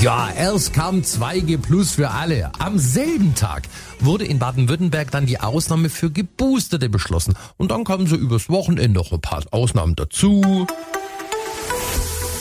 [0.00, 2.52] Ja, erst kam 2G Plus für alle.
[2.60, 3.64] Am selben Tag
[3.98, 7.34] wurde in Baden-Württemberg dann die Ausnahme für Geboosterte beschlossen.
[7.56, 10.66] Und dann kamen so übers Wochenende noch ein paar Ausnahmen dazu.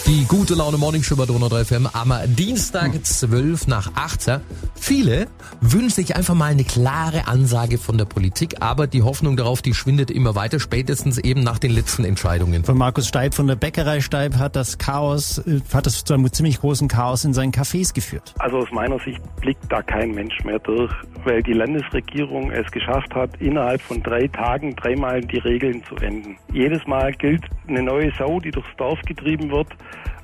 [0.07, 4.41] Die gute Laune Morning Show bei Donau 3 FM am Dienstag 12 nach 18.
[4.75, 5.27] Viele
[5.61, 9.73] wünschen sich einfach mal eine klare Ansage von der Politik, aber die Hoffnung darauf, die
[9.73, 12.63] schwindet immer weiter, spätestens eben nach den letzten Entscheidungen.
[12.63, 16.31] Von Markus Steib von der Bäckerei Steib hat das Chaos, äh, hat es zu einem
[16.33, 18.33] ziemlich großen Chaos in seinen Cafés geführt.
[18.39, 20.91] Also aus meiner Sicht blickt da kein Mensch mehr durch,
[21.25, 26.37] weil die Landesregierung es geschafft hat, innerhalb von drei Tagen dreimal die Regeln zu enden.
[26.51, 29.67] Jedes Mal gilt eine neue Sau, die durchs Dorf getrieben wird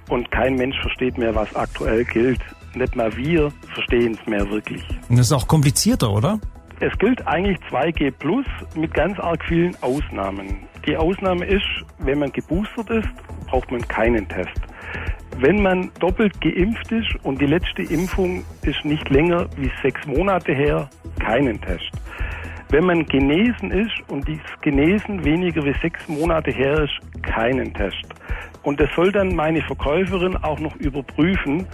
[0.10, 2.40] und kein Mensch versteht mehr, was aktuell gilt.
[2.76, 4.84] Nicht mal wir verstehen es mehr wirklich.
[5.10, 6.40] Und das ist auch komplizierter, oder?
[6.80, 8.46] Es gilt eigentlich 2G Plus
[8.76, 10.68] mit ganz arg vielen Ausnahmen.
[10.86, 11.66] Die Ausnahme ist,
[12.00, 13.10] wenn man geboostert ist,
[13.48, 14.62] braucht man keinen Test.
[15.40, 20.54] Wenn man doppelt geimpft ist und die letzte Impfung ist nicht länger wie sechs Monate
[20.54, 21.92] her, keinen Test.
[22.70, 28.06] Wenn man genesen ist und dieses Genesen weniger wie sechs Monate her ist, keinen Test.
[28.68, 31.66] Und das soll dann meine Verkäuferin auch noch überprüfen,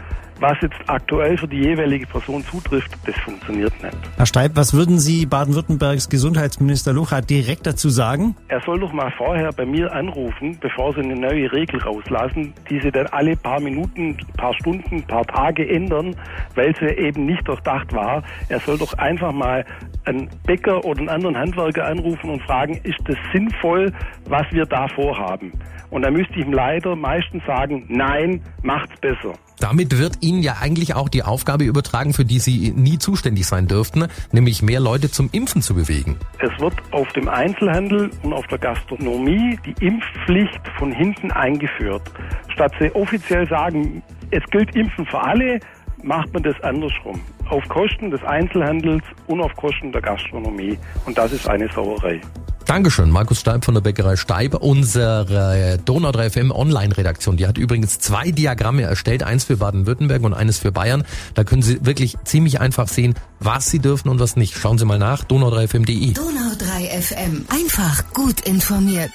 [0.43, 2.91] was jetzt aktuell für die jeweilige Person zutrifft.
[3.05, 3.97] Das funktioniert nicht.
[4.17, 8.35] Herr Steib, was würden Sie Baden-Württembergs Gesundheitsminister Lucha direkt dazu sagen?
[8.49, 12.81] Er soll doch mal vorher bei mir anrufen, bevor Sie eine neue Regel rauslassen, die
[12.81, 16.13] Sie dann alle paar Minuten, paar Stunden, paar Tage ändern,
[16.55, 18.21] weil sie eben nicht durchdacht war.
[18.49, 19.63] Er soll doch einfach mal
[20.03, 23.93] einen Bäcker oder einen anderen Handwerker anrufen und fragen, ist das sinnvoll,
[24.27, 25.53] was wir da vorhaben?
[25.89, 29.33] Und da müsste ich ihm leider meistens sagen, nein, macht's besser.
[29.63, 33.65] Damit wird Ihnen ja eigentlich auch die Aufgabe übertragen, für die Sie nie zuständig sein
[33.65, 36.17] dürften, nämlich mehr Leute zum Impfen zu bewegen.
[36.39, 42.01] Es wird auf dem Einzelhandel und auf der Gastronomie die Impfpflicht von hinten eingeführt.
[42.49, 45.61] Statt sie offiziell sagen, es gilt Impfen für alle,
[46.03, 47.21] macht man das andersrum.
[47.49, 50.77] Auf Kosten des Einzelhandels und auf Kosten der Gastronomie.
[51.05, 52.19] Und das ist eine Sauerei.
[52.65, 57.37] Dankeschön, Markus Steib von der Bäckerei Steib, unsere Donau 3 FM Online-Redaktion.
[57.37, 61.03] Die hat übrigens zwei Diagramme erstellt, eins für Baden-Württemberg und eines für Bayern.
[61.33, 64.55] Da können Sie wirklich ziemlich einfach sehen, was Sie dürfen und was nicht.
[64.55, 66.13] Schauen Sie mal nach, donau3fm.de.
[66.13, 69.11] Donau 3 FM, einfach gut informiert.